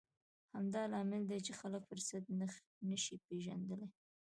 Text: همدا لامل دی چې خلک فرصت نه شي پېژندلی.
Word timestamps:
همدا 0.55 0.81
لامل 0.91 1.23
دی 1.29 1.39
چې 1.45 1.51
خلک 1.59 1.81
فرصت 1.89 2.23
نه 2.89 2.97
شي 3.03 3.15
پېژندلی. 3.27 3.87